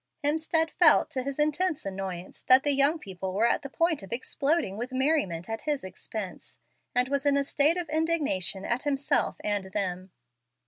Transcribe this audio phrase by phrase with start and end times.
[0.23, 4.11] Hemstead felt, to his intense annoyance, that the young people were at the point of
[4.11, 6.57] exploding with merriment at his expense,
[6.95, 10.11] and was in a state of indignation at himself and them.